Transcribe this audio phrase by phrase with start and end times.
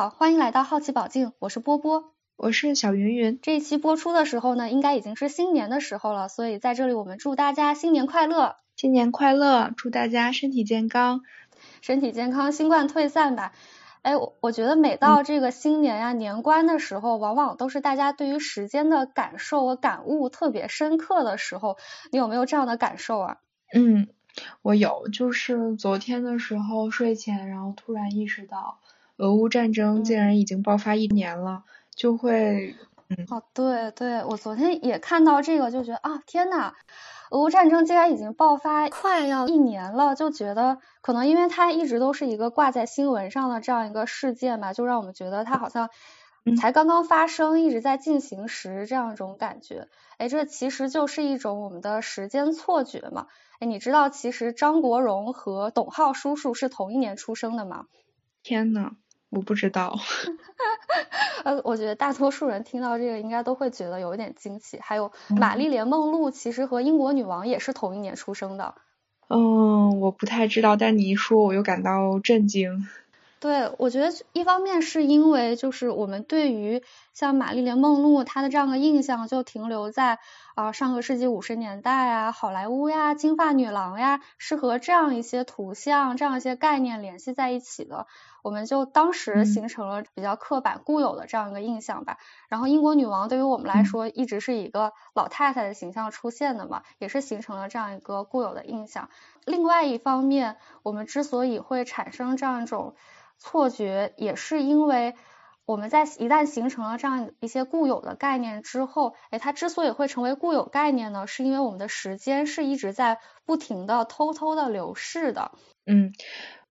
[0.00, 3.38] 好，欢迎来到好奇宝镜，我是波波，我是小云云。
[3.42, 11.20] 这一期播出的时候呢，应该已经是新年的时候了，所以在这里我们祝大家新年快乐，新年快乐，祝大家身体健康，
[11.82, 13.52] 身体健康，新冠退散吧。
[14.00, 21.76] 哎，我我觉得每到这个新年呀、年关的时候，往往都是大家对于时间的感受和感悟特别深刻的时候。
[22.10, 23.36] 你有没有这样的感受啊？
[23.74, 24.08] 嗯，
[24.62, 28.78] 我有，就是昨天的时候睡前，然后突然意识到。
[29.20, 32.74] 俄乌战争竟然已经爆发一年了，就会，
[33.08, 36.72] 嗯，哦，对对，我昨天也看到这个，就觉得啊，天呐，
[37.30, 45.90] 俄乌战争竟然已经爆发快要一年了，就觉得可能因为它一直都是一个挂在新闻上的这样一个事件吧，就让我们觉得它好像
[46.58, 49.88] 才刚刚发生，一直在进行时这样一种感觉。
[50.16, 53.26] 哎，这其实就是一种我们的时间错觉嘛。
[53.58, 57.84] 哎，你知道其实张国荣和董浩叔叔是同一年出生的吗？
[58.42, 58.92] 天呐！
[59.30, 59.96] 我不知道，
[61.44, 64.78] 呃，我觉得大多数人听到这个应该都会觉得有一点惊奇。
[64.80, 68.74] 还有玛丽莲梦露，其实和英国女王也是同一年出生的。
[69.28, 72.88] 嗯，我不太知道，但你一说我又感到震惊。
[73.38, 76.82] 对，我觉得一方面是因为就是我们对于
[77.14, 80.18] 像玛丽莲梦露她的这样的印象就停留在
[80.54, 88.06] 啊上个世纪五十年代啊好莱坞呀金发女郎呀是和这样一些图像这样一些概念联系在一起的，
[88.42, 92.18] 我们就当时形成了比较刻板固有的这样一个印象吧。
[92.48, 99.10] 然后英国女王对于我们来说一直是一个老太太的形象出现的嘛，也是形成了这样一个固有的印象。
[99.44, 102.94] 另外一方面，我们之所以会产生这样一种
[103.38, 105.14] 错觉也是因为
[105.64, 115.52] 我们在一旦形成了这样一些固有的概念之后，哎，它之所以会成为固有概念呢，是因为我们的时间是一直在不停的偷偷的流逝的。
[115.86, 116.12] 嗯，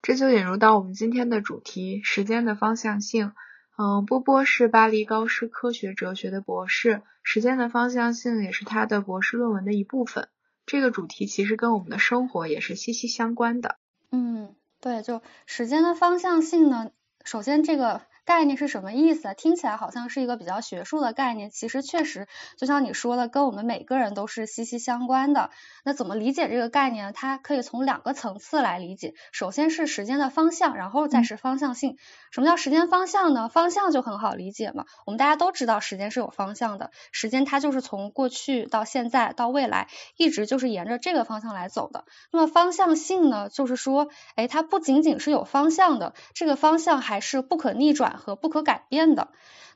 [0.02, 3.34] 这就引入到我们今天的主题——时间的方向性。
[3.78, 10.28] 嗯，波波是巴黎高师科学哲学的博士，时间的方向性也是他的博士论文的一部分。
[10.66, 13.78] 这个主题其实跟我们的生活也是息息相关的。
[14.12, 14.56] 嗯。
[14.82, 16.92] 对，就时间的方向性呢，
[17.26, 18.02] 首先这个。
[18.30, 19.34] 概念是什么意思？
[19.36, 25.50] 听起来好像是一个比较学术的概念，其实确实就像你说的，跟我们每个人都是息息相关的。
[25.84, 27.12] 那怎么理解这个概念？
[27.12, 29.16] 它可以从两个层次来理解。
[29.32, 31.98] 首先是时间的方向，然后再是方向性。
[32.30, 33.50] 什么叫时间方向呢？
[33.50, 39.88] 方向就很好理解嘛，我们大家都知道时间是有方向的，时间它就是从过去到现在到未来，
[40.18, 42.06] 一直就是沿着这个方向来走的。
[42.32, 48.19] 那么方向性呢，就是说，哎，它不仅仅是有方向的，这个方向还是不可逆转。
[48.20, 49.30] 和不可改变的，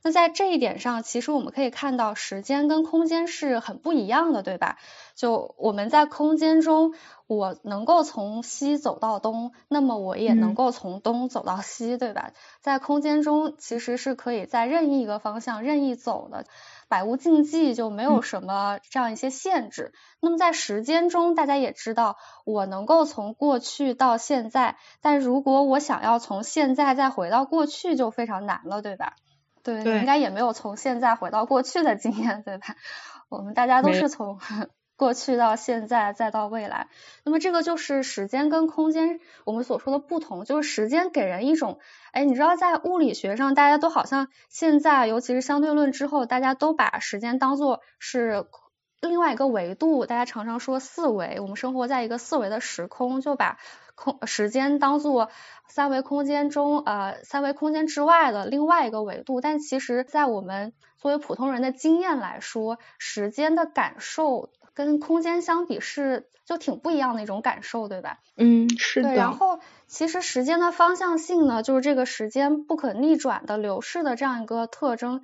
[0.04, 4.78] 那在这一点上，其实我们可以看到时间跟空间是很不一样的，对吧？
[5.16, 6.94] 就我们在空间中，
[7.26, 12.32] 我能够从西走到东，那么我也能够从东走到西，对吧？
[12.62, 16.46] 在空间中，其实是可以在任意一个方向任意走的，
[16.88, 19.94] 百无禁忌，就没有什么这样一些限制。
[20.20, 29.16] 那么在时间中，大家也知道，我能够从过去到现在，但如果我想要从现在再回到过去，就非常难了，对吧？
[29.64, 32.76] 对，应该也没有从现在回到过去的经验，对吧？
[33.30, 34.40] 我们大家都是从
[35.04, 36.88] 过去到现在再到未来，
[37.26, 41.80] 那么这个就是时间跟空间我们所说的不同，就是时间给人一种，
[42.14, 48.46] 哎，你知道在物理学上，大家都好像现在，尤其是相对论之后，大家都把时间当做是
[49.02, 53.58] 另外一个维度，大家常常说四维，我们生活在一个四维的时空，就把。
[53.96, 55.30] 空时间当做
[55.68, 68.20] 三维空间中呃三维空间之外的另外一个维度，但其实，在我们作为普通人的经验来说，时间的感受跟空间相比是就挺不一样的一种感受，对吧？
[68.38, 69.14] 嗯，是的。
[69.14, 75.22] 然后，其实时间的方向性呢，就是这个时间不可逆转的流逝的这样一个特征。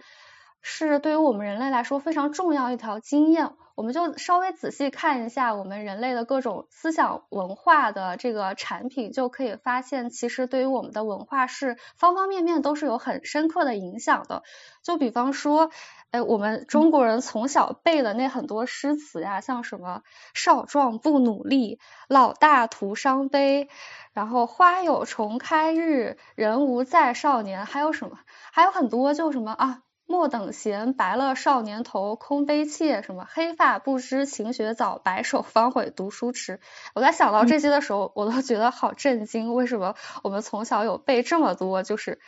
[0.61, 14.43] 是对于我们人类来说非常重要一条经验，我们就稍微仔细看一下我们人类的各种思想文化的这个产品，就可以发现，其实对于我们的文化是方方面面都是有很深刻的影响的。
[14.83, 15.71] 就比方说，
[16.11, 20.01] 哎，我们中国人从小背的那很多诗词呀，像什么
[20.33, 23.69] “少壮不努力，老大徒伤悲”，
[24.11, 28.17] 然后“花有重开日，人无再少年”，还有什么？
[28.51, 29.83] 还有很多，就什么啊？
[30.07, 33.03] 莫等闲，白了少年头，空悲切。
[33.03, 36.59] 什么黑发不知勤学早，白首方悔读书迟。
[36.95, 39.53] 我在想到这些的时候，我都觉得好震惊。
[39.53, 42.19] 为什么我们从小有背这么多，就是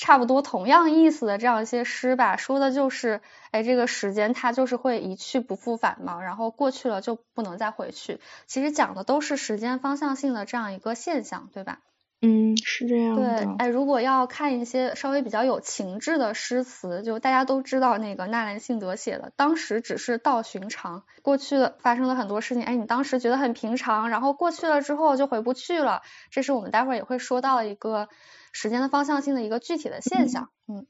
[0.00, 2.38] 差不多同样意思的这样一些诗吧？
[2.38, 3.20] 说的就是，
[3.50, 8.18] 哎，这个时间它就是会一去不复返嘛，然后过去了就不能再回去。
[8.46, 11.80] 其实讲的都是时间方向性的这样一个现象，对吧？
[12.22, 13.44] 嗯，是这样的。
[13.44, 28.08] 对，哎，如果要看一些稍微比较有情致的诗词，就大家都知道那个纳兰性德写的，当时只是道寻常，过去的发生了很多事情，哎，你当时觉得很平常，然后过去了之后就回不去了，这是我们待会儿也会说到一个
[28.52, 30.50] 时间的方向性的一个具体的现象。
[30.68, 30.86] 嗯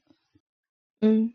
[0.99, 1.33] 嗯，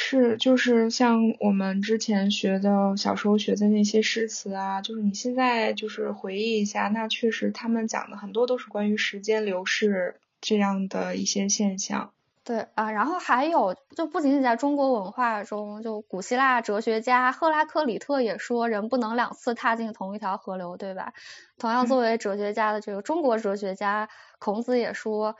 [0.00, 12.12] 是，就是像我们之前学的小时候学的那些诗词啊，就是你现在就是回忆一下，那确实他们讲的很多都是关于时间流逝这样的一些现象。
[12.44, 21.12] 对啊，然后还有就不仅仅在中国文化中，就古希腊哲学家赫拉克里特也说人不能两次踏进同一条河流，对吧？
[21.58, 24.08] 同样作为哲学家的这个中国哲学家
[24.38, 25.34] 孔子也说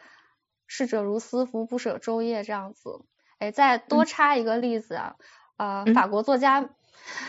[0.67, 3.01] 逝者如斯夫，不舍昼夜这样子。
[3.39, 5.17] 哎，再多插一个例子啊，
[5.57, 6.71] 呃，法国作家，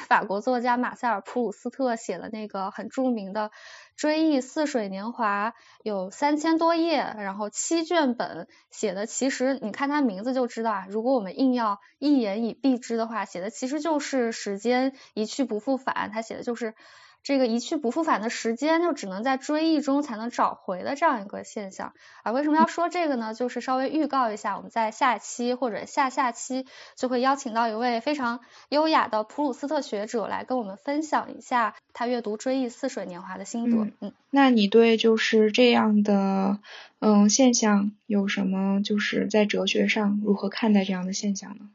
[0.08, 3.50] 法国作家马塞尔普鲁斯特写的那个很著名的
[3.96, 5.52] 《追忆似水年华》，
[5.84, 16.74] 有三千多页，然后七卷本，写的其实你看他名字就知道啊，如果我们硬要一言以蔽之的话，写的其实就是时间一去不复返，他写的就是。
[17.22, 21.94] 这个一去不复返的时间，就只能在追忆中才能找回的这样一个现象
[22.24, 22.32] 啊。
[22.32, 23.34] 为什么要说这个呢？
[23.34, 28.40] 就是稍微预告一下，我们在下期或者下下期就会邀请到一位非常
[28.70, 33.92] 优雅的普鲁斯特学者来跟我们分享一下他阅读《追忆似水年华》的心得。
[34.00, 36.60] 嗯，那你对就是这样的
[37.00, 41.70] 嗯现象有什么就是在哲学上如何看待这样的现象呢？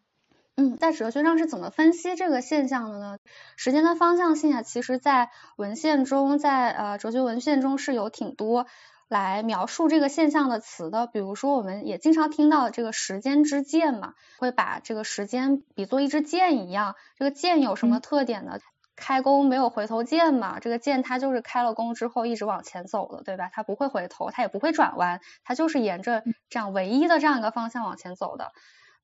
[0.57, 3.19] 嗯，在哲学上是怎么分析这个现象的呢？
[3.57, 8.67] 时间的方向性啊，其实在文献中，在呃哲学文献中是有挺多
[9.09, 11.09] 来描述这个现象的词的。
[11.09, 16.95] 比如说，我们也经常听到这个时间之箭嘛，会把这个时间比作一支箭一样。
[17.19, 18.61] 这个箭有什么特点呢？
[18.95, 23.51] 开弓没有回头箭嘛，这个箭它就是开了弓之后一直往前走的，对吧？
[23.53, 28.53] 它不会回头，它也不会转弯，它就是沿着这样唯一的这样一个方向往前走的。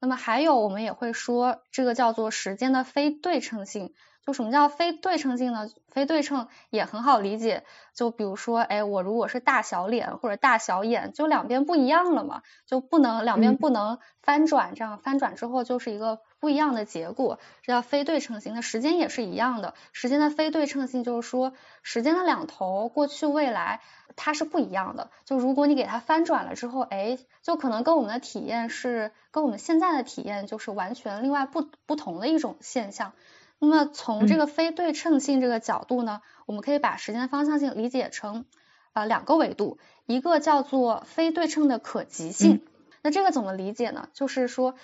[0.01, 3.95] 那么还有，我们也会说，这个叫做时间的非对称性。
[4.25, 5.69] 就什么叫非对称性呢？
[5.89, 7.65] 非对称也很好理解。
[7.95, 18.55] 就比如说，哎，我如果是大小脸或者大小眼，就两边不一样了嘛，就不能两边不能翻转，这样翻转之后就是一个不一样的结果，这叫非对称性。
[18.55, 21.53] 那时间也是一样的，时间的非对称性就是说，
[21.83, 23.81] 时间的两头，过去未来。
[24.17, 33.13] 它是不一样的，就如果你给它翻转了之后，哎，就可能跟我们的体验是跟我们现在的体验就是完全另外不不同的一种现象。
[33.61, 38.45] 那么从这个非对称性这个角度呢，我们可以把时间方向性理解成
[38.93, 42.63] 呃两个维度，一个叫做非对称的可及性。
[43.03, 44.09] 那这个怎么理解呢？
[44.13, 44.75] 就是说，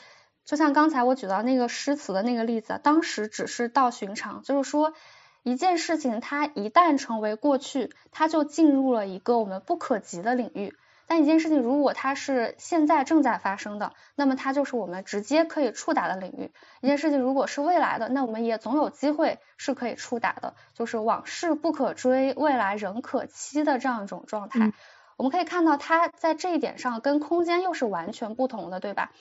[0.45, 4.93] 就像刚才我举到那个诗词的那个例子，当时只是道寻常，就是说。
[5.43, 10.75] 一件事情，它一旦成为过去，它就进入了一个我们不可及的领域。
[11.07, 16.53] 但一件事情如果它是现在正在发生的，那么它就是我们直接可以触达的领域。
[16.81, 24.73] 一件事情如果是未来的，那我们也总有机会是可以触达的，就是往事不可追，未来仍可期的这样一种状态。
[25.17, 29.13] 我们可以看到，它在这一点上跟空间又是完全不同的，对吧？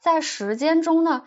[0.00, 1.24] 在时间中呢，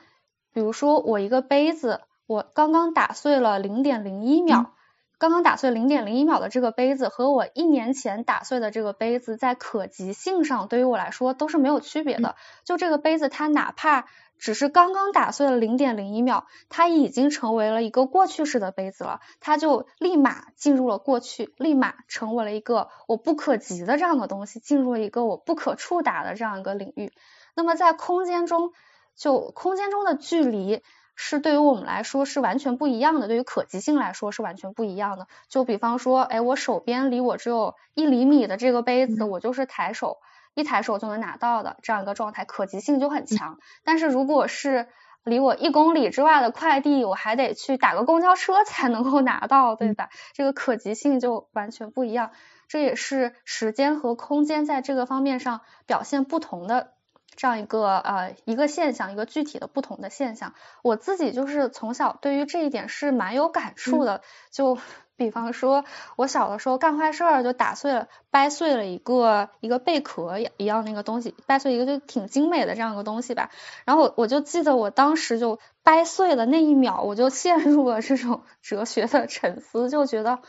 [0.54, 2.02] 比如说我一个杯子。
[2.28, 4.72] 我刚刚打碎了零点零一秒，
[5.18, 12.36] 刚刚打碎零点零一秒的这个杯子和我一年前打碎的这个杯子，在可及性上对于我来说都是没有区别的。
[12.66, 14.08] 就这个杯子，它哪怕
[14.38, 27.14] 只是刚刚打碎了零点零一秒，它已经成为了一个过去式的杯子了，它就立马进入了过去，立马成为了一个我不可及的这样的东西，进入了一个我不可触达的这样一个领域。
[27.56, 28.74] 那么在空间中，
[29.16, 30.84] 就空间中的距离。
[31.16, 35.28] 是对于我们来说是完全不一样的，对于可及性来说是完全不一样的。
[35.48, 40.18] 就比方说，哎，我手边离我只有一厘米的这个杯子，我就是抬手
[40.54, 43.60] 一抬手就能拿到的这样一个状态，可及性就很强。
[43.84, 44.88] 但是如果是
[45.24, 50.10] 离我一公里之外的快递，我还得去打个公交车才能够拿到，对吧？
[50.34, 52.32] 这个可及性就完全不一样。
[52.68, 56.92] 这也是时间和空间在这个方面上表现不同的。
[57.36, 64.22] 这样一个呃一个现象，一个具体的不同的现象，我自己就是从小对于这一点是蛮有感触的。
[64.52, 64.78] 就
[65.18, 65.86] 比方说，
[66.18, 73.50] 我小的时候干坏事儿，就打碎了、掰碎了一个一个贝壳一样那个东西，掰碎一个就挺精美的这样一个东西吧。
[73.86, 80.40] 然后我我就记得我当时就掰碎了那一秒，我就陷入了这种哲学的沉思，就觉得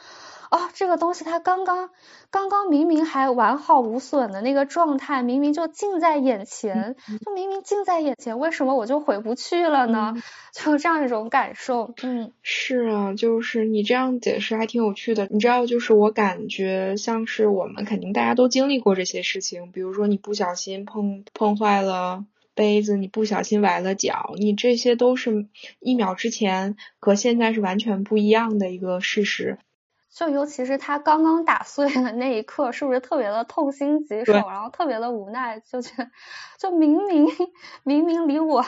[0.51, 1.91] 哦，这个东西它刚刚
[2.31, 10.15] 刚刚明明还完好无损的那个状态，明明就近在眼前，就明明近在眼前，为什么我就回不去了呢？
[10.53, 15.27] 就这样一种感受，嗯，是啊，就是你这样解释还挺有趣的。
[15.31, 22.25] 你知道，就是我感觉像是我们肯定大家都经历过这些事情，比如说你不小心碰碰坏了。
[22.55, 25.47] 杯子，你不小心崴了脚，你这些都是
[25.79, 29.59] 一秒之前和现在是完全不一样的一个事实。
[30.17, 36.11] 就尤其是他刚刚打碎的那一刻，是不是特别的痛心疾首，然后特别的无奈，就觉得
[36.59, 37.29] 就明明
[37.83, 38.65] 明明离我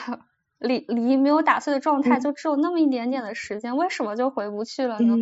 [0.59, 5.17] 离离没有打碎的状态就只有那么一点点的时间，为什么就回不去了呢？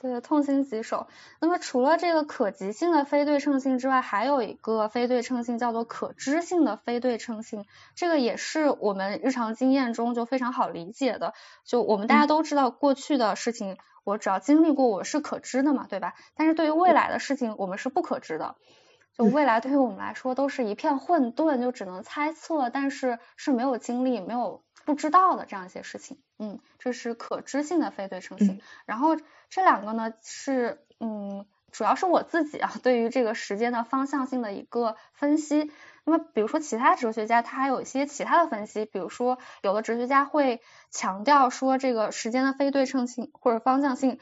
[0.00, 1.08] 对，痛心疾首。
[1.40, 7.64] 那么除了这个可及性的非对称性之外，还有一个非对称性叫做可知性的非对称性。
[7.96, 11.34] 这个也是我们日常经验中就非常好理解的。
[11.64, 13.76] 就我们大家都知道，过去的事情
[14.10, 16.14] 我只要经历过，我是可知的嘛，对吧？
[16.34, 18.56] 但是对于未来的事情，我们是不可知的。
[19.16, 26.18] 就未来对于我们来说都是一片混沌，就只能猜测，但是是没有经历、没有不知道的这样一些事情。
[26.38, 28.60] 嗯，这是可知性的非对称性。
[28.86, 29.16] 然后
[29.48, 35.70] 这两个呢是，嗯，主要是我自己啊对于这个时间的方向性的一个分析。
[36.04, 44.18] 那么比如说其他哲学家他还有一些其他的分析，比如说有的哲学家会强调说这个时间的非对称性或者方向性，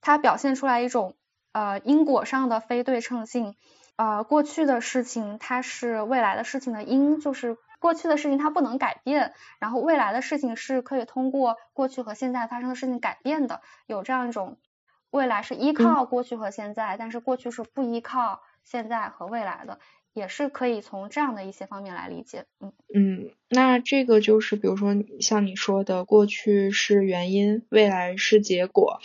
[0.00, 1.16] 它表现出来一种
[1.52, 3.56] 呃因果上的非对称性。
[3.96, 14.56] 呃，过去的事情它是未来的事情的因，就是过去的事情它不能改变，然后未来的事情是可以通过过去和现在发生的事情改变的，有这样一种
[15.10, 19.78] 未来是依靠过去和现在，但是过去是不依靠现在和未来的，
[20.14, 22.44] 也是可以从这样的一些方面来理解。
[22.60, 29.00] 嗯嗯，那这个就是比如说像你说的，过去是原因，未来是结果，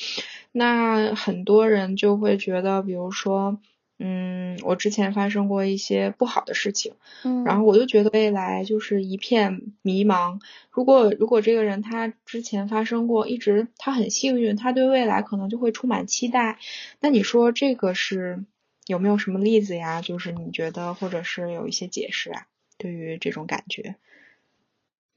[0.52, 3.60] 那很多人就会觉得，比如说。
[4.00, 10.40] 嗯，我之前发生过一些不好的事情，嗯，然后我就觉得未来就是一片迷茫。
[10.70, 16.60] 如果如果这个人他之前发生过，一直他很幸运，他对未来可能就会充满期待。
[17.00, 18.46] 那你说这个是
[18.88, 20.02] 有没有什么例子呀？
[20.02, 22.48] 就是你觉得或者是有一些解释啊？
[22.78, 23.96] 对于这种感觉，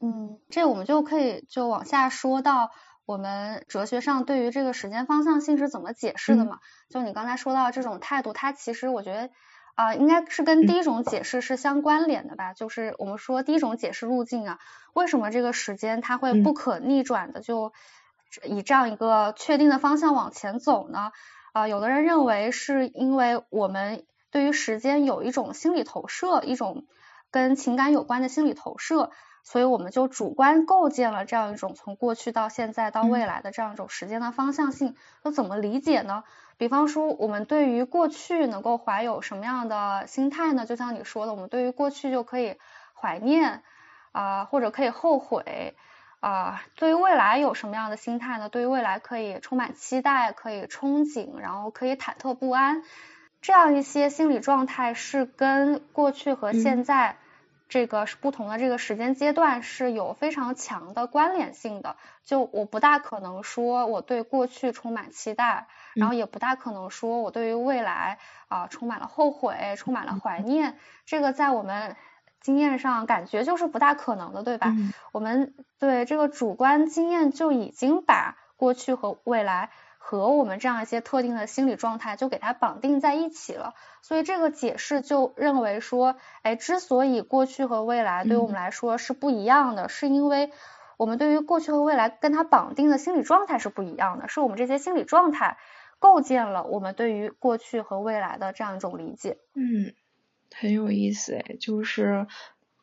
[0.01, 2.71] 嗯，这我们就可以就往下说到。
[3.07, 6.61] 我们哲学上对于这个时间方向性是怎么解释的嘛？
[6.89, 9.31] 就你刚才说到这种态度，它其实我觉得
[9.75, 12.55] 啊，应该是跟第一种解释是相关联的吧？
[12.55, 14.61] 就是我们说第一种解释路径啊，
[14.93, 17.73] 为什么这个时间它会不可逆转的就
[18.45, 21.11] 以这样一个确定的方向往前走呢？
[21.53, 26.85] 啊，有的人认为是因为我们对于时间有一种心理投射，一种
[27.31, 29.11] 跟情感有关的心理投射。
[29.43, 34.95] 所以我们就主观构建了这样一种从过去到现在到未来的这样一种时间的方向性。
[35.23, 36.25] 那怎么理解呢？
[36.59, 40.67] 比方说，我们对于过去能够怀有什么样的心态呢？
[40.67, 42.59] 就像你说的，我们对于过去就可以
[42.95, 43.63] 怀念
[44.13, 45.75] 啊，或者可以后悔
[46.21, 46.63] 啊。
[46.77, 48.49] 对于未来有什么样的心态呢？
[48.49, 52.83] 对于未来可以充满期待，可以憧憬，然后可以忐忑不安。
[53.43, 57.17] 这样一些心理状态是跟过去和现在。
[57.69, 71.95] 这个是不同的这个时间阶段是有非常强的关联性的，就我不大可能说我对过去充满期待，然后也不大可能说我对于未来啊充满了后悔，充满了怀念，这个在我们
[72.41, 74.75] 经验上感觉就是不大可能的，对吧？
[75.13, 79.71] 我们对这个主观经验就已经把过去和未来。
[80.03, 90.51] 和我们这样一些特定的心理状态就给它绑定在一起了，所以这个解释就认为说，哎，之所以过去和未来对我们来说是不一样的，是因为
[90.97, 95.59] 我们对于过去和未来跟它绑定的心理状态是不一样的，是我们这些心理状态
[95.99, 99.37] 构建了我们对于过去和未来的这样一种理解。
[99.55, 99.93] 嗯，
[100.55, 102.27] 很有意思哎，就是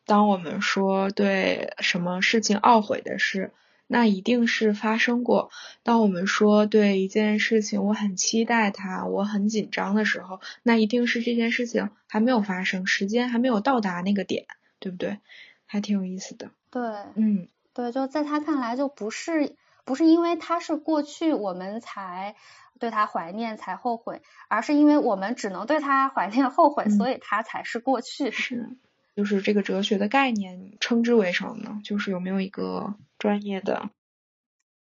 [0.06, 3.52] 当我们说对什么事情懊悔的事。
[3.90, 5.50] 那一定是发生过。
[5.82, 14.44] 当我们说对一件事情我很期待它，我很紧张的时候，那一定是这件事情还没有发生，时间还没有到达那个点，
[14.78, 15.20] 对不对？
[15.64, 16.50] 还挺有意思的。
[16.70, 16.82] 对，
[17.14, 19.56] 嗯，对，就在他看来，就不是
[19.86, 22.36] 不是因为它是过去，我们才
[22.78, 28.30] 对他怀念才后悔，而是因为我们只能对他怀念后悔，所以他才是过去。
[28.30, 28.76] 是。
[29.16, 31.80] 就是这个哲学的概念，称之为什么呢？
[31.82, 33.90] 就是有没有一个专业的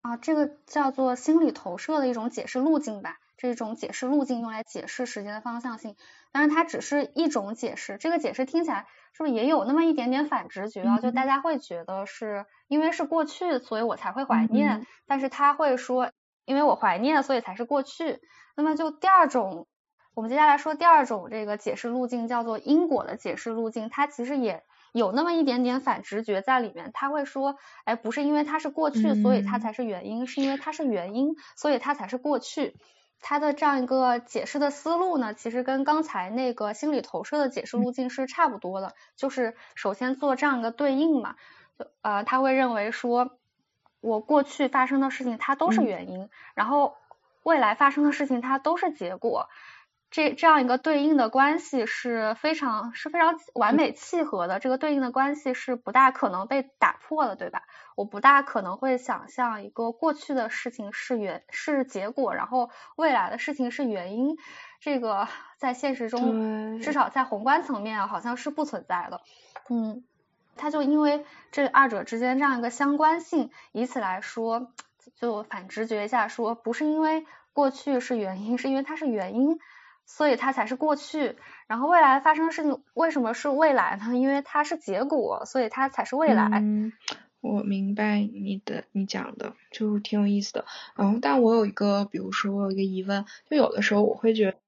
[0.02, 0.16] 啊？
[0.16, 3.18] 这个叫做心理投射的一种解释路径吧。
[3.36, 5.96] 这种解释路径用来解释时间的方向性，
[6.32, 7.96] 当然它只是一种解释。
[7.98, 10.98] 这个解释听起来是不是也有那么一点点反直觉啊？
[10.98, 14.86] 就大家会觉得是因为是过去，所以我才会怀念。
[15.06, 16.10] 但是他会说，
[16.44, 18.20] 因为我怀念，所以才是过去。
[18.56, 19.66] 那么就第二种，
[20.14, 26.90] 我们接下来说第二种这个解释路径，叫做因果的解释路径，它其实也有那么一点点反直觉在里面。
[26.94, 32.76] 他会说，哎，不是因为它是过去，所以它才是原因，是因为它是原因，所以它才是过去。
[33.26, 41.34] 它的这样一个解释的思路呢，其实跟刚才那个心理投射的解释路径是差不多的，就是首先做这样一个对应嘛，
[41.78, 43.30] 就呃，他会认为说，
[44.04, 46.96] 我过去发生的事情它都是原因，然后
[47.42, 49.49] 未来发生的事情它都是结果。
[50.11, 57.64] 这这样一个对应的关系是非常是非常完美契合的，这个对应的关系是不大可能被打破的，对吧？
[57.96, 64.37] 我不大可能会想象一个过去的事情是原是结果，然后未来的事情是原因，
[64.78, 69.20] 这个在现实中至少在宏观层面好像是不存在的。
[69.68, 70.04] 嗯，
[70.56, 74.73] 他就因为这二者之间这样一个相关性，以此来说，
[75.20, 79.58] 就反直觉一下说，不是因为过去是原因，是因为它是原因。
[80.06, 81.34] 所以它才是过去，
[81.66, 84.14] 然后未来发生的事情为什么是未来呢？
[84.14, 86.46] 因为它是结果，所以它才是未来。
[86.52, 86.92] 嗯，
[87.40, 90.66] 我明白你的你讲的，就挺有意思的。
[90.99, 94.58] 嗯，但我有一个，比如说我有一个疑问，就有的时候我会觉得，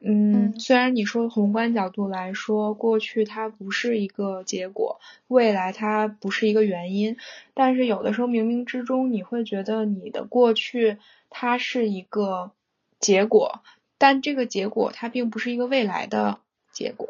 [0.00, 7.16] 嗯，虽然你说宏观角度来说，过去它不是一个结果，未来它不是一个原因，
[7.54, 10.98] 但是有的时候冥冥之中你会觉得你的过去
[11.30, 12.52] 它是一个
[12.98, 13.62] 结果。
[13.98, 16.40] 但这个结果它并不是一个未来的
[16.72, 17.08] 结果，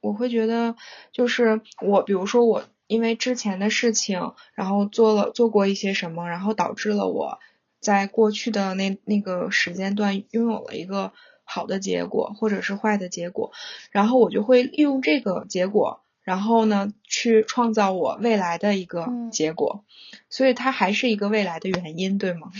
[0.00, 0.76] 我会觉得
[1.10, 7.40] 就是我，比如说我因为之前的事情，然后做了做过一些什么，然后导致了我
[7.80, 11.12] 在过去的那那个时间段拥有了一个
[11.50, 13.52] 好的结果或者是坏的结果，
[13.90, 19.82] 然后我就会利用这个结果，然后呢去创造我未来的一个结果，
[20.28, 22.52] 所以它还是一个未来的原因，对吗？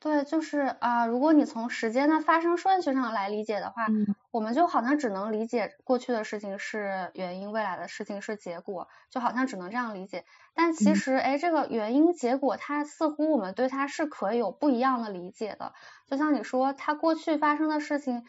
[0.00, 3.86] 对，就是啊，如果你从时间的发生顺序上来理解的话，
[4.30, 10.24] 我们就好像只能理解过去的事情是原因，未来的事情是结果，就好像只能这样理解。
[10.54, 15.72] 但其实，哎，这个原因结果，它似乎我们对它是可以有不一样的理解的。
[16.06, 18.24] 就像你说，它过去发生的事情，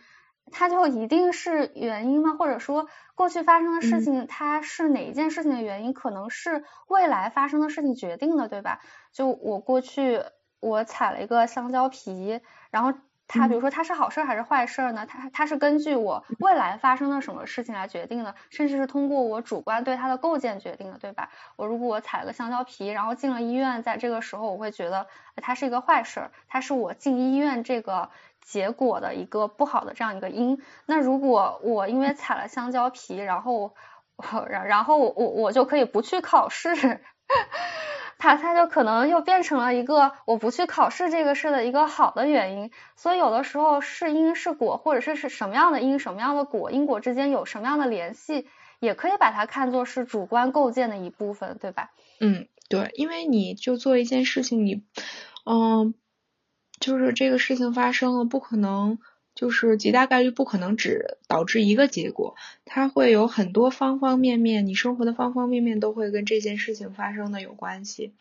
[0.50, 2.36] 它就一定是原因吗？
[2.40, 5.94] 或者说，过去发生的事情，它是哪一件事情的原因？
[5.94, 8.80] 可能是未来发生的事情决定的，对吧？
[9.12, 10.24] 就我过去。
[10.60, 12.40] 我踩了一个香蕉皮，
[12.72, 12.94] 然后
[13.28, 15.06] 它，比如说它是好事还是坏事呢？
[15.06, 21.30] 它它是根据我未来发生了什么事情来决定的，甚至是通过我主观对它的构建决定的，对吧？
[21.58, 28.10] 我如果我采了个香蕉皮，然后进了医院，在这个时候我会觉得它是一个坏事，它是我进医院这个
[28.42, 30.62] 结果的一个不好的这样一个因。
[30.86, 33.76] 那如果我因为踩了香蕉皮，然后
[34.50, 37.02] 然然后我我就可以不去考试。
[38.18, 48.48] 它它就可能又变成了一个我不去考试这个事的一个好的原因，所以有的时候是因是果，或者是是什么样的因什么样的果，因果之间有什么样的联系，
[48.80, 51.92] 也可以把它看作是主观构建的一部分，对吧？
[52.20, 54.84] 嗯，对，因为你就做一件事情，你
[55.46, 55.94] 嗯，
[56.80, 59.00] 就是这个事情发生了，不可能。
[59.38, 68.14] 就是极大概率不可能只导致一个结果，它会有很多方方面面，你生活的方方面面都会跟这件事情发生的有关系，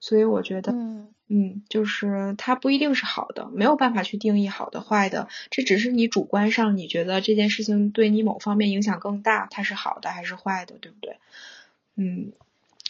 [0.00, 11.16] 所以我觉得，嗯嗯，就是它不一定是好的，没有办法去定义好的坏的，这只是你主观上你觉得这件事情对你某方面影响更大，它是好的还是坏的，对不对？
[11.94, 12.32] 嗯，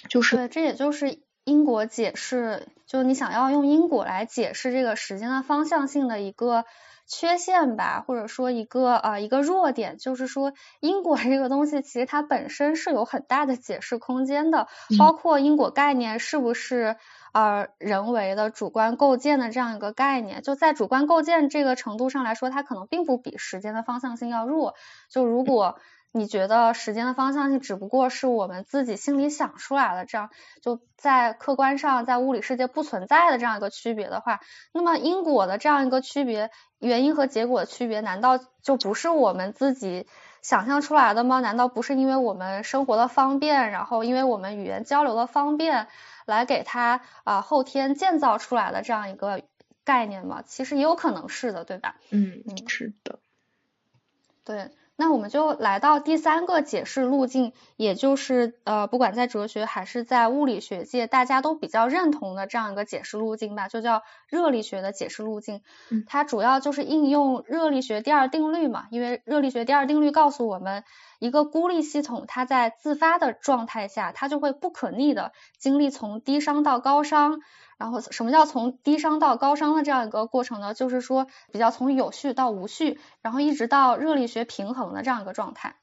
[0.08, 6.64] 就是对，这也就是因果解释，就你想要用因果来解释这个时间的方向性的一个。
[7.06, 14.66] 缺陷吧，或者说一个啊一个弱点，就是说因果这个东西其实它本身是有很大的解释空间的，
[14.98, 16.96] 包括因果概念是不是
[17.32, 24.74] 呃人为的主观构建的这样一个概念，就在主观构建这个程度上来说，它可能并不比时间的方向性要弱。
[25.08, 25.78] 就如果
[26.16, 30.30] 你觉得时间的方向性只不过是我们自己心里想出来的，这样
[30.62, 34.40] 就在客观上在物理世界不存在的这样一个区别的话，
[34.72, 40.06] 那么因果的这样一个区别，原因和结果的区别，难道就不是我们自己
[40.40, 41.40] 想象出来的吗？
[41.40, 45.86] 难道不是因为我们生活的方便，然后因为我们语言交流的方便，
[46.24, 49.42] 来给它啊后天建造出来的这样一个
[49.84, 50.42] 概念吗？
[50.46, 51.96] 其实也有可能是的，对吧？
[52.10, 53.18] 嗯，是的，
[54.44, 54.70] 对。
[54.98, 65.60] 那我们就来到第三个解释路径，也就是呃，不管在哲学还是在物理学界，大家都比较认同的这样一个解释路径吧，就叫热力学的解释路径。
[66.06, 70.82] 它主要就是应用热力学第二定律嘛，因为热力学第二定律告诉我们，
[71.18, 77.40] 一个孤立系统它在自发的状态下，它就会不可逆的经历从低熵到高熵，
[77.78, 80.74] 然后什么叫从低商到高商的这样一个过程呢？
[80.74, 85.76] 就是说比较从有序到无序，然后一直到热力学平衡的这样一个状态。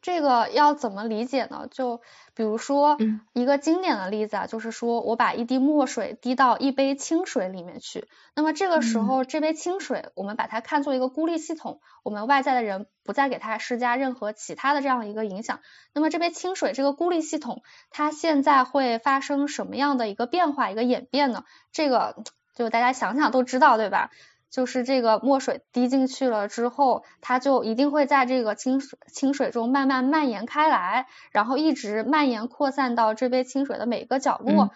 [0.00, 1.66] 这个要怎么理解呢？
[1.70, 2.00] 就
[2.34, 2.96] 比如说
[3.32, 15.60] 一个经典的例子啊，就是说我把一滴墨水滴到一杯清水里面去，那么这个时候这杯清水我们把它看作一个孤立系统，我们外在的人不再给它施加任何其他的这样一个影响，
[15.92, 21.44] 那么这杯清水这个孤立系统它现在会发生什么样的一个变化、一个演变呢？
[21.72, 22.22] 这个
[22.54, 24.10] 就大家想想都知道，对吧？
[24.50, 34.70] 就是这个墨水滴进去了之后，它就一定会在这个清水清水中慢慢蔓延开来，然后一直蔓延扩散到这杯清水的每个角落，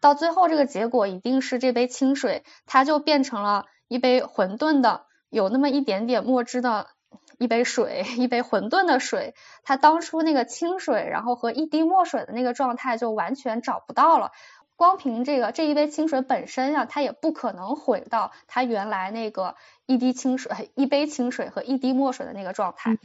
[0.00, 6.86] 到最后这个结果一定是这杯清水它就变成了一杯混沌的，有那么一点点墨汁的
[7.38, 14.30] 一杯水， 一杯混沌的水，它当初那个清水，然后和一滴墨水的那个状态就完全找不到了。
[14.76, 22.98] 光凭这个这一杯清水本身呀，它也不可能回到它原来那个一滴清水、一杯清水和一滴墨水的那个状态。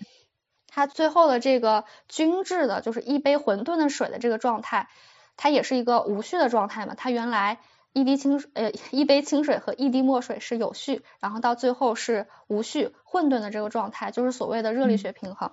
[0.68, 4.90] 它最后的这个均质的，就是一杯混沌的水的这个状态，
[5.36, 6.94] 它也是一个无序的状态嘛。
[6.96, 7.60] 它原来
[7.94, 15.52] 一滴清水呃一杯清水和一滴墨水是有序，然后到最后是无序混沌的这个状态，就是所谓的热力学平衡。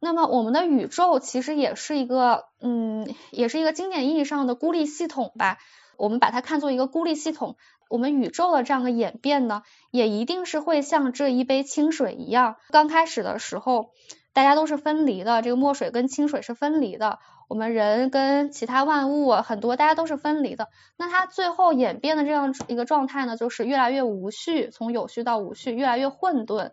[0.00, 5.58] 那么我们的宇宙其实也是一个，嗯，也是一个经典意义上的孤立系统吧。
[5.98, 7.56] 我们把它看作一个孤立系统。
[7.90, 13.90] 我们宇宙的这样的演变呢，也一定是会像这一杯清水一样，刚开始的时候
[14.32, 17.18] 大家都是分离的，这个墨水跟清水是分离的。
[17.48, 20.68] 我们人跟其他万物很多，大家都是分离的。
[20.96, 26.70] 那它最后演变的这样一个状态呢，就是越来越无序，从有序到无序，越来越混沌。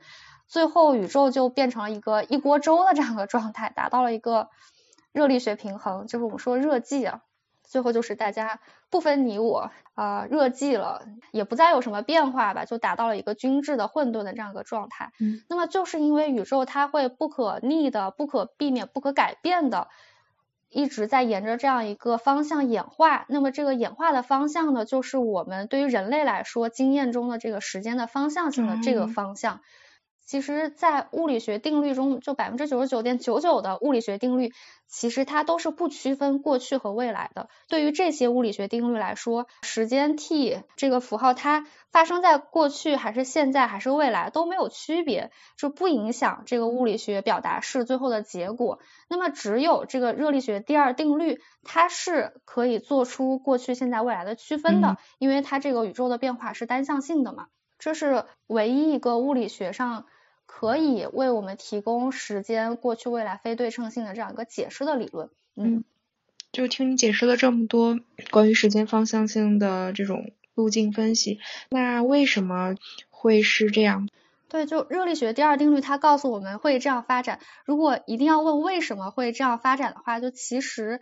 [0.47, 4.49] 最后，宇宙就变成了一个一锅粥的这样的状态，达到了一个
[5.11, 7.21] 热力学平衡，就是我们说热寂啊。
[7.69, 15.11] 最后就是大家不分你我啊，热寂了，也不再有什么变化吧，就达到了一个均质的混沌的这样一个状态。
[15.19, 15.41] 嗯。
[15.49, 19.89] 那么就是因为宇宙它会不可逆的、不可避免、不可改变的，
[20.69, 23.25] 一直在沿着这样一个方向演化。
[23.27, 29.59] 那么这个演化的方向呢，就是我们对于人类来说经验中的这个时间的方向性的这个方向。
[30.27, 34.51] 其实，在物理学定律中，就百分之九十九点九九的物理学定律，
[34.85, 37.47] 其实它都是不区分过去和未来的。
[37.69, 48.79] 对于这些物理学定律来说，时间 t 这个符号，它发生在过去还是现在还是未来都没有区别，就不影响这个物理学表达式最后的结果。
[49.07, 57.47] 那么，只有这个热力学第二定律，它是可以做出过去、现在、未来的区分的，因为它这个宇宙的变化是单向性的嘛。
[57.79, 60.03] 这是唯一一个物理学上。
[60.47, 65.29] 可以为我们提供时间过去未来非对称性的这样一个解释的理论。
[65.55, 65.83] 嗯，
[66.51, 67.99] 就听你解释了这么多
[68.31, 72.75] 关于时间方向性的这种路径分析，那为什么
[73.11, 74.09] 会是这样？
[74.49, 77.39] 对，就热力学第二定律，它告诉我们会这样发展。
[77.65, 81.01] 如果一定要问为什么会这样发展的话，就其实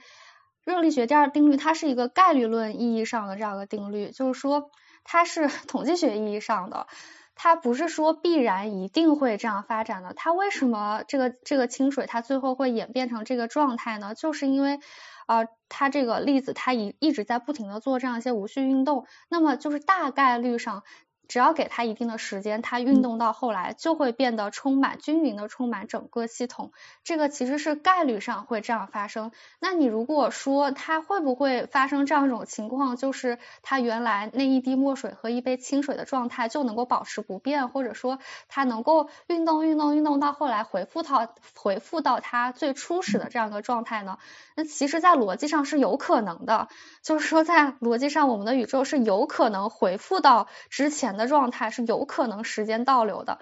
[0.65, 4.71] 热力学第二定律它是一个概率论意义上的这样一个定律，就是说
[5.03, 6.87] 它是 统计学意义上的。
[7.35, 14.15] 它不是说必然一定会这样发展的，它为什么这个这个清水它最后会演变成这个状态呢？
[14.15, 14.79] 就是因为，
[15.27, 20.83] 呃，它这个粒子它一一直在不停的做这样一些无序运动，那么就是大概率上。
[21.27, 26.71] 只要给它一定的时间，它运动到后来就会变得充满均匀的充满整个系统。
[27.03, 29.31] 这个其实是概率上会这样发生。
[29.59, 44.17] 那你如果说它会不会发生这样一种情况，就是它原来那一滴墨水和一杯清水的状态就能够保持不变，或者说它能够运动运动运动到后来回复到回复到它最初始的这样一个状态呢？
[44.55, 46.67] 那其实，在逻辑上是有可能的，
[47.01, 51.14] 就是说在逻辑上，我们的宇宙是有可能回复到之前。
[51.17, 53.39] 的状态是有可能时间倒流的，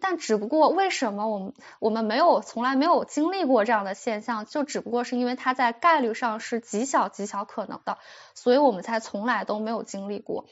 [0.00, 7.98] 但只不过为什么我们我们没有从来没有经历过这样的现象，就只不过是因为它在概率上是极小极小可能的，
[8.34, 10.46] 所以我们才从来都没有经历过。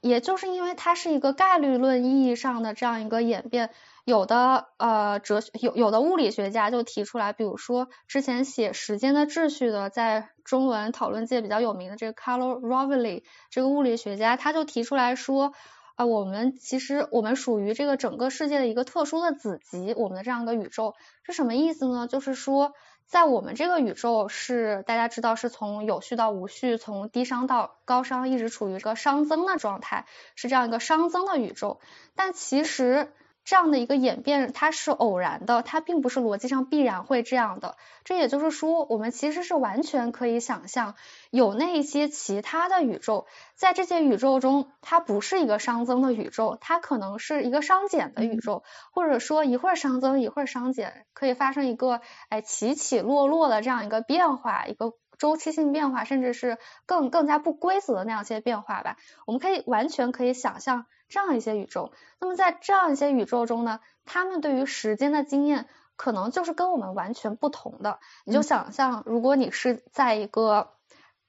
[0.00, 3.68] 也就是因为它是一个概率论意义上的这样一个演变，
[4.06, 15.52] 有的呃哲学有有的物理学家就提出来，比如说之前写时间的秩序的，在中文讨论界比较有名的这个 Carlo Rovelli 这个物理学家，他就提出来说。
[16.00, 22.06] 啊，我们其实我们属于这个整个世界的一个特殊的子集，我们的这样一个宇宙是什么意思呢？
[22.06, 22.72] 就是说，
[23.04, 31.80] 在我们这个宇宙是大家知道是从有序到无序，从低熵到高熵，一直处于一个熵增的状态，是这样一个熵增的宇宙。
[32.14, 33.12] 但其实
[33.50, 37.76] 这样的一个演变它是偶然的，它并不是逻辑上必然会这样的。
[38.04, 40.94] 这也就是说，我们其实是完全可以想象，
[41.30, 54.92] 有那一些其他的宇宙，在这些宇宙中，它不是一个熵增的宇宙，它可能是一个熵减的宇宙，或者说一会儿熵增一会儿熵减，可以发生一个哎起起落落的这样一个变化，一个。
[55.20, 61.92] 周期性变化，甚至是更更加不规则的那样一些变化吧，我们可以完全可以想象这样一些宇宙。
[62.18, 67.98] 那么在这样一些宇宙中呢，他们对于时间的经验可能就是跟我们完全不同的。
[68.24, 70.70] 你就想象，如果你是在一个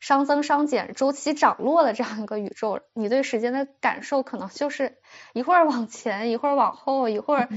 [0.01, 4.97] 熵增熵减、周期涨落的这样一个宇宙，你对时间的感受可能就是
[5.33, 7.49] 一会儿往前，一会儿往后，一会儿。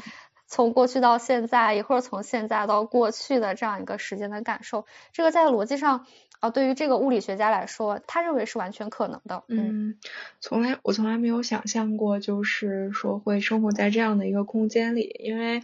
[0.47, 6.07] 从过去到现在，一会儿从现在到过去的这样一个时间的感受，这个在逻辑上
[6.45, 9.45] 啊，对于这个物理学家来说，他认为是完全可能的。
[9.49, 9.99] 嗯，
[10.41, 15.63] 从来我从来没有想象过，就是说会生活在这样的一个空间里，因为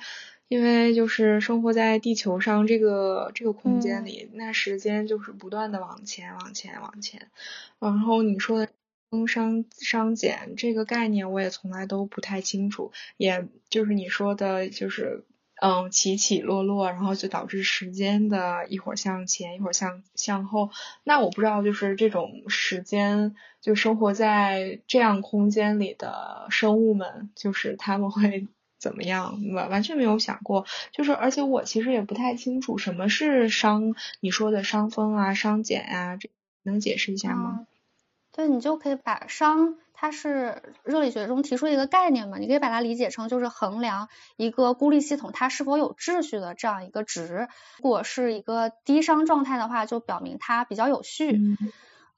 [0.49, 7.29] 因为就是生活在地球上这个这个空间里，那时间就是不断的往前往前往前，
[7.79, 8.69] 然后你说的。
[9.13, 15.25] 熵熵减这个概念我也从来都不太清楚，也就是你说的，就是
[15.61, 20.71] 嗯起起落落，然后就导致时间的一会儿向前，一会儿向向后。
[21.05, 29.41] 那我不知道，就是这种时间，就生活在这样空间里的生物们，就是他们会怎么样？
[29.53, 30.65] 完完全没有想过。
[30.93, 36.31] 就是而且我其实也不太清楚什么是熵，你说的熵峰啊、熵减啊，这
[36.63, 37.67] 能解释一下吗？
[38.33, 44.09] 对，你就可以把熵，它是热力学中提出一个概念嘛，你可以把它理解成就是衡量
[44.39, 47.49] 一个孤立系统它是否有秩序的这样一个值。
[47.77, 51.39] 如果是一个低熵状态的话，就表明它比较有序。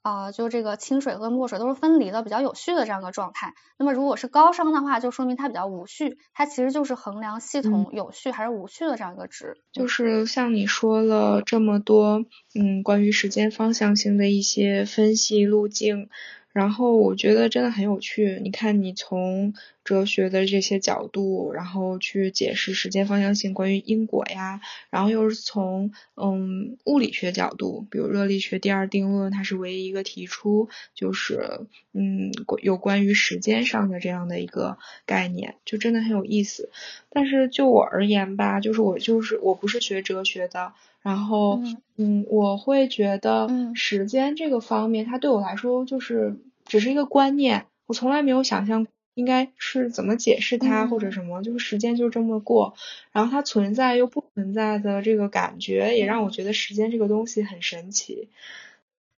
[0.02, 3.54] 啊，就这个清水和墨水都是分离的，比较有序的这样一个状态。
[3.78, 9.56] 那么如果是高熵的话，就说明它比较无序，它其实就是衡量系统有序还是无序的这样一个值。
[9.72, 16.08] 就是像你说了这么多，嗯，关于时间方向性的一些分析路径。
[16.52, 19.52] 然后我觉得真的很有趣，你看你从
[19.84, 32.30] 哲学的这些角度，然后去解释时间方向性，关于因果呀，然后又是从嗯物理学角度，比如热力学第二定论，它是唯一一个提出就是嗯
[32.62, 36.70] 有关于时间上的这样的一个概念，就真的很有意思。
[37.10, 40.72] 但是就我而言吧，就是我就是我不是学哲学的。
[41.02, 41.60] 然后，
[41.96, 52.74] 嗯，我会觉得时间这个方面，它对我来说就是只是一个观念，我从来没有想象应该是怎么解释它或者什么，就是时间就这么过，
[53.12, 58.28] 然后它存在又不存在的这个感觉，也让我觉得时间这个东西很神奇。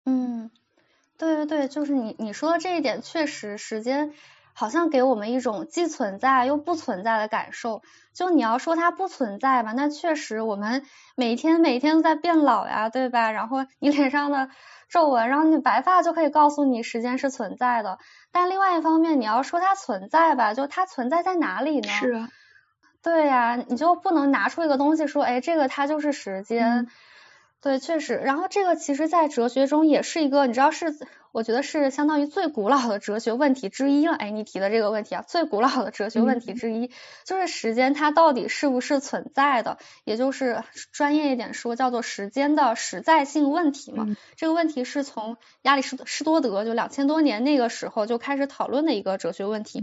[0.05, 0.51] 嗯，
[1.17, 4.13] 对对对，就是你你说的这一点，确实时间。
[4.55, 7.83] 好像给我们一种既存在又不存在的感受。
[8.15, 10.85] 就你要说它不存在吧，那确实我们
[11.17, 13.33] 每天每天都在变老呀，对吧？
[13.33, 14.49] 然后你脸上的
[14.89, 17.99] 皱纹，然后你白发就可以告诉你时间是存在的。
[18.31, 21.89] 但另外一方面，你要说它存在吧，就它存在在哪里呢？
[21.89, 22.29] 是啊。
[23.03, 26.87] 对呀，你就不能拿出一个东西说，哎，这个它就是时间。
[27.65, 28.17] 对，确实。
[28.17, 30.95] 然后这个其实，在哲学中也是一个，你知道是，
[31.33, 34.13] 我觉得是相当于最古老的哲学问题之一了。
[34.13, 36.91] 哎，你提的这个问题啊，最古老的哲学问题之一，
[37.25, 39.79] 就是时间它到底是不是存在的？
[40.05, 44.15] 也就是专业一点说，叫做时间的实在性问题嘛。
[44.37, 49.83] 这个问题是从亚里士士多德就两千多年那个时候就开始讨论的一个哲学问题。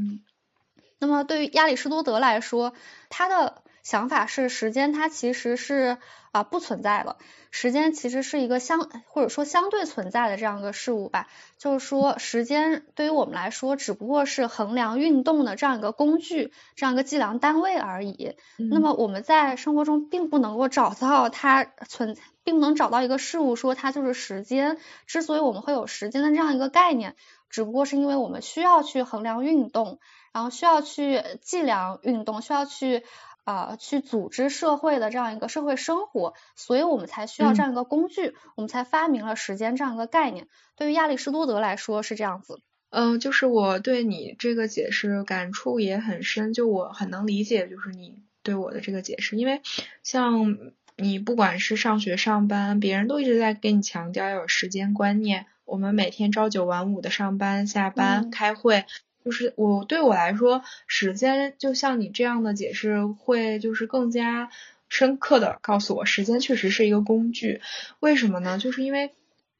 [0.99, 2.73] 那么对于亚里士多德来说，
[3.09, 5.97] 他的想法是时间它其实是
[6.31, 7.17] 啊不存在了，
[7.49, 18.35] 时间其实是一个相或者说相对存在的这样一个事物吧，就是说时间对于我们来说只不过是衡量运动的这样一个工具，这样一个计量单位而已。
[18.57, 24.77] 那么我们在生活中并不能够找到它存，并不能找到一个事物说它就是时间。
[25.07, 27.15] 之所以我们会有时间的这样一个概念，
[27.49, 29.99] 只不过是因为我们需要去衡量运动，
[30.31, 33.03] 然后需要去计量运动，需要去。
[33.43, 40.47] 啊，去组织社会的这样一个社会生活，所以我们才需要这样一个工具，我们才发明了时间这样一个概念。
[40.75, 42.62] 对于亚里士多德来说是这样子。
[42.91, 49.62] 嗯，就是我对你这个解释感触也很深，就我很能理解，就是你对我的这个解释，因为
[50.04, 50.58] 像
[50.97, 58.86] 你不管是上学上班，别人都一直在跟你强调要有时间观念，我们每天朝九晚五的上班下班开会。
[59.23, 64.49] 就是我对我来说，时间就像你这样的解释，会就是更加
[64.89, 67.62] 深刻的告诉我，时间确实是一个工具。
[67.99, 68.57] 为什么呢？
[68.57, 69.12] 就是因为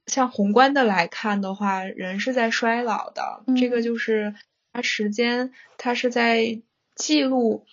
[0.08, 4.36] 像宏观的来看的话，人是在衰老的，这个就是
[4.74, 6.62] 它时间它是在
[6.96, 7.66] 记录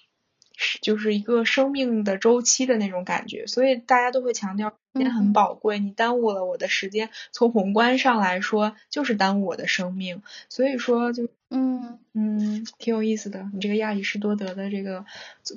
[0.61, 12.01] 是就是一个生命的周期的那种感觉，所以大家都会强调时间很宝贵，你耽误了我的时间，从宏观上来说就是耽误我的生命，所以说就嗯。
[12.13, 15.05] 嗯挺有意思的，你这个亚里士多德的这个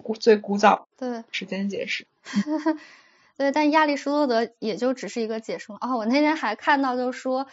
[0.03, 1.23] 古最古早对。
[1.31, 2.05] 时间解释，
[3.35, 7.47] 对，但亚里士多德也就只是一个解释哦，我那天还看到就是说。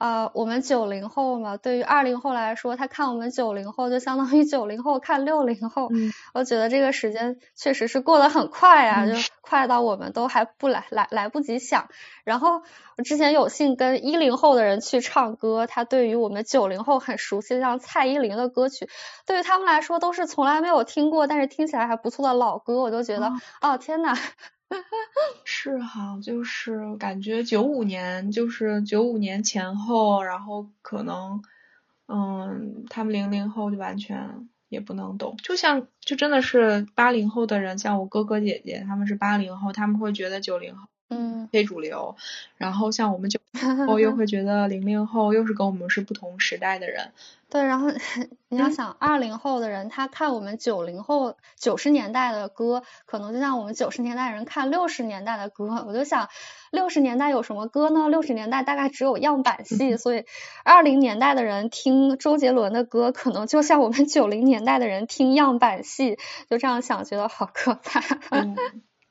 [0.00, 5.88] 呃，我们九零后嘛，对于二零后来说，他看我们九零后，就相当于九零后看六零后。
[5.92, 11.88] 嗯，我觉得这个时间确实是过得很快啊，就快到我们都还不来来来不及想。
[12.24, 12.62] 然后
[12.96, 18.88] 我之前有幸跟一零后的人去唱歌，他对于我们九零后很熟悉，像蔡依林的歌曲，
[19.26, 24.16] 对于他们来说都是从来没有听过，但是听起来还不错的老歌，我就觉得，哦天呐。
[25.44, 31.42] 是哈，就是感觉九五年，就是九五年前后，然后可能，
[32.06, 40.88] 嗯，他们零零后就完全也不能懂，就像就真的是八零后的人，像我哥哥姐姐，他们是八零后，他们会觉得九零后。
[41.10, 42.16] 嗯，非主流，
[42.56, 43.40] 然后像我们九
[43.86, 47.12] 后 又会觉得零零后又是跟我们是不同时代的人。
[47.48, 47.88] 对，然后
[48.48, 55.84] 你要想二零后的人，他看我们九零后九十年代的歌，可能就像我们九十年代人看六十年代的歌。
[55.84, 56.28] 我就想，
[56.70, 58.08] 六十年代有什么歌呢？
[58.08, 60.24] 六十年代大概只有样板戏， 所以
[60.62, 66.18] 二零年代的人听周杰伦的歌，可能就像我们九零年代的人听样板戏。
[66.48, 68.00] 就这样想，觉得好可怕。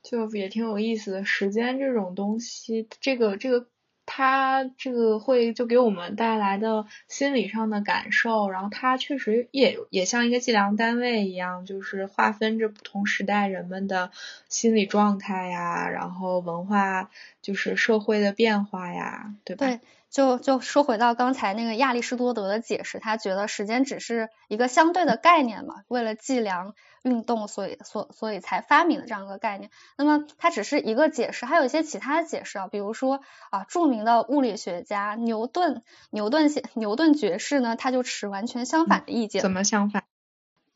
[0.02, 3.66] 就也挺有意思的，时间这种东西，这个这个
[4.06, 14.10] 它这个会就给我们带来的心理上的感受，然后它确实也也像一个计量单位一样，就是划分着不同时代人们的
[14.48, 17.10] 心理状态呀，然后文化
[17.42, 19.66] 就是社会的变化呀，对吧？
[19.66, 19.80] 对。
[20.10, 29.70] 就就说回到刚才那个亚里士多德的解释，他觉得时间只是一个相对的概念嘛，为了计量运动，所以所所以才发明的这样一个概念。
[29.96, 33.20] 那么它只是一个解释，还有一些其他的解释啊，比如说
[33.50, 39.40] 啊，著名的物理学家牛顿，牛顿写牛顿爵士呢，他就持完全相反的意见。
[39.40, 40.02] 怎么相反？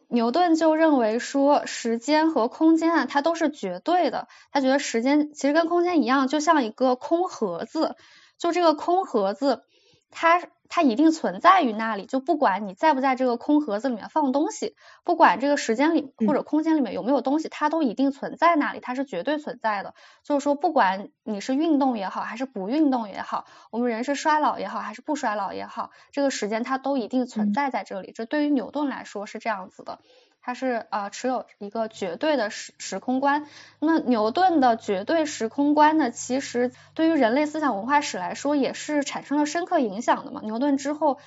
[0.07, 4.29] 牛顿就认为说，时间和空间啊，它都是绝对的。
[4.53, 7.97] 他觉得时间其实跟空间一样，就像一个空盒子。
[8.39, 9.63] 就这个空盒子，
[10.11, 12.07] 它它一定存在于那里。
[12.07, 19.95] 就不管你在不在这个空盒子里面放东西，不管这个时间里或者空间里面有没有东西，它都一定存在那里，它是绝对存在的。
[20.25, 28.13] 就是说，不管你是运动也好，还是不运动也好，我们人是衰老也好，还是不衰老也好，这个时间它都一定存在在这里。
[28.13, 30.01] 这对于牛顿来说是这样子的。
[30.47, 33.47] 它是呃持有一个绝对的时时空观，
[33.79, 40.43] 那么牛顿的绝对时空观呢，其实对于人类思想文化史来说也是产生了深刻影响的嘛。
[40.45, 41.19] 牛顿之后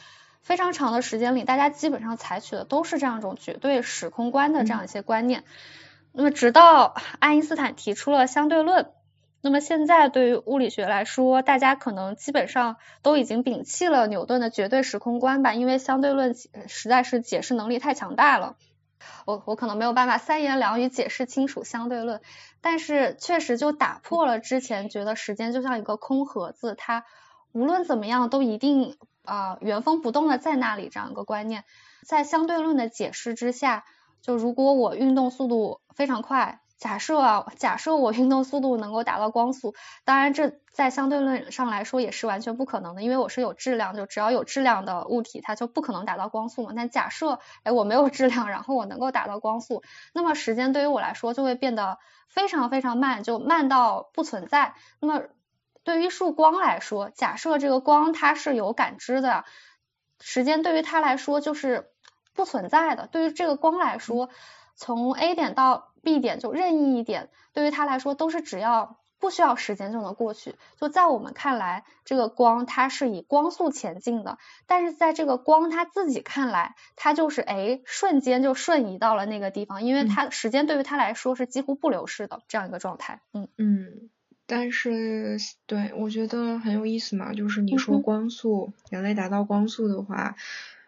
[0.44, 5.44] 非常长的时间里，大家基本上采取的都是这样一种绝对时空观的这样一些观念。
[6.12, 8.92] 那么直到爱因斯坦提出了相对论，
[9.42, 16.36] 那么现在对于物理学来说，大家可能基本上都已经摒弃了牛顿的绝对时空观吧，因为相对论
[16.68, 18.56] 实在是解释能力太强大了。
[19.26, 22.22] 我我可能没有办法三言两语解释清楚相对论，
[22.62, 27.06] 但是确实就打破了之前觉得时间就像一个空盒子，它
[27.52, 31.64] 无论怎么样都一定啊原封不动的在那里这样一个观念，
[32.06, 33.86] 在相对论的解释之下，
[34.22, 36.62] 就如果我运动速度非常快。
[36.78, 39.74] 假设啊，假设我运动速度能够达到光速，
[40.06, 46.74] 当然这在相对论上来说也是完全不可能的，因为我是有质量，就只要有质量的物体，它就不可能达到光速嘛。
[46.76, 49.82] 但假设哎我没有质量，然后我能够达到光速，
[50.14, 51.98] 那么时间对于我来说就会变得
[52.30, 54.76] 非常非常慢，就慢到不存在。
[55.00, 55.24] 那么
[55.84, 59.46] 对于一束光来说，假设这个光它是有感知的，
[60.20, 61.90] 时间对于它来说就是
[62.36, 63.08] 不存在的。
[63.08, 64.30] 对于这个光来说，
[64.76, 70.56] 从 A 点到 B 点就任意一点，对于他来说都是只要不需要时间就能过去。
[70.80, 83.22] 就在我们看来，这个光它是以光速前进的，但是在这个光它自己看来，它就是哎瞬间就瞬移到了那个地方，因为它时间对于它来说是几乎不流逝的这样一个状态。
[83.34, 84.10] 嗯嗯，
[84.46, 90.36] 但是对我觉得很有意思嘛，就是你说光速，人类达到光速的话，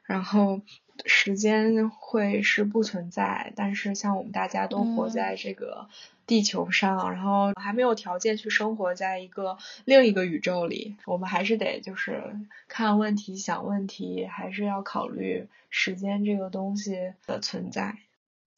[0.04, 0.62] 然后。
[1.06, 5.88] 时间会是不存在，但是像我们大家都活在这个
[6.28, 12.24] 地球上，然后还没有条件去生活在一个另一个宇宙里，我们还是得就是
[12.68, 17.98] 看问题、想问题，还是要考虑时间这个东西的存在。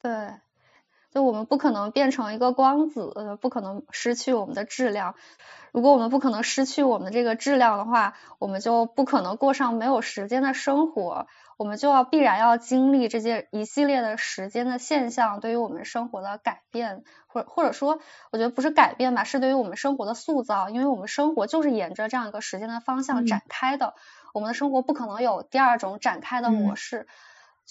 [0.00, 0.10] 对，
[1.12, 5.14] 就我们不可能变成一个光子，不可能失去我们的质量。
[5.70, 11.26] 如果我们不可能失去我们的这个质量的话，我们就不可能过上没有时间的生活。
[11.58, 18.00] 我们就要必然要经历这些一系列的时间的现象，对于我们生活的改变，或或者说，
[18.30, 20.70] 我觉得不是改变吧，是对于我们生活的塑造。
[20.70, 23.94] 因为我们生活就是沿着这样一个时间的方向展开的，
[24.34, 27.06] 我们的生活不可能有第二种展开的模式。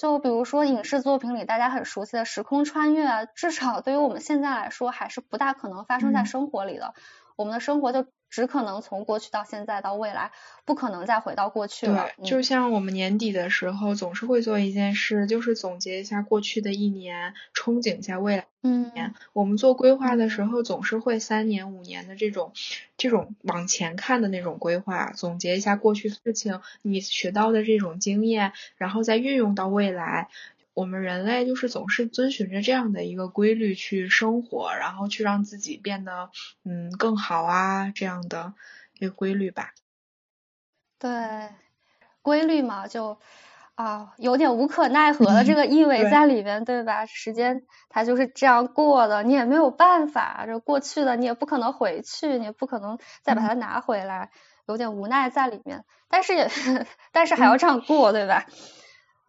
[0.02, 6.96] 就比如说影视作品里大家很熟悉的时空穿越啊，至少对于我们现在来说，还是不大可能发生在生活里的。
[7.36, 10.32] 我们的生活就只可能从过去到现在到未来，
[10.64, 12.10] 不可能再回到过去了。
[12.18, 19.14] 对，就像我们年底的时候，总是会做一件事，就是总结一下过去的一年，憧憬一下未来一年。
[19.34, 22.54] 我们做规划的时候，总是会三年、五年的这种
[22.98, 30.30] 这种往前看的那种规划，总结一下过去事情你学到的这种经验，然后再运用到未来。
[30.74, 36.30] 我们人类就是总是遵循着这样的一个规律去生活，然后去让自己变得
[36.64, 38.54] 嗯更好啊，这样的
[38.98, 39.74] 一个规律吧。
[40.98, 41.50] 对，
[42.22, 43.20] 规律嘛，就
[43.76, 47.06] 啊有点无可奈何的这个意味 在里面，对吧？
[47.06, 54.30] 时间它就是这样过的，你也没有办法，这过去的你也不可能回去，你也不可能再把它拿回来，
[54.68, 55.84] 有点无奈在里面。
[56.08, 56.50] 但是也
[57.12, 58.46] 但是还要这样过，对吧？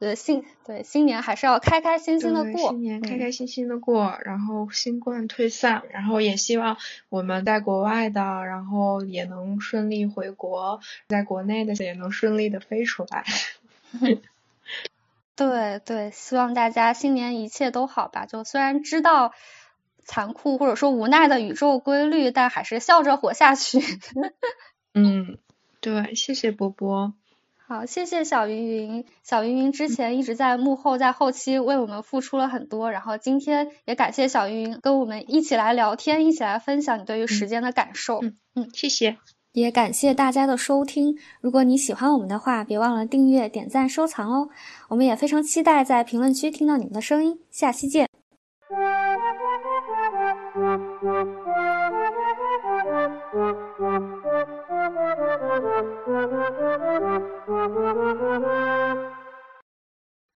[0.02, 6.76] 对新对新年还是要开开心心的过，新年开开心心的过，然后新冠退散，然后也希望
[7.08, 13.24] 我们在国外的，然后也能顺利回国，在国内的也能顺利的飞出来。
[15.36, 18.26] 对对，希望大家新年一切都好吧。
[18.26, 19.32] 就虽然知道
[20.04, 23.78] 残酷或者说无奈的宇宙规律，但还是笑着活下去。
[24.94, 25.38] 嗯，
[25.80, 27.14] 对，谢谢波波。
[27.72, 29.06] 好，谢谢小云云。
[29.22, 32.90] 小云云之前一直在幕后，在后期为我们付出了很多。
[32.90, 38.18] 然后今天也感谢小云云跟我们一起来聊天，一起来分享你对于时间的感受。
[38.20, 39.16] 嗯嗯，谢谢。
[39.52, 41.16] 也感谢大家的收听。
[41.40, 44.50] 如果你喜欢我们的话，别忘了订阅、点赞、收藏哦。
[44.90, 47.40] 我们也非常期待在评论区听到你们的声音。
[47.50, 48.06] 下期见。
[55.52, 56.06] Thank
[57.46, 59.11] you.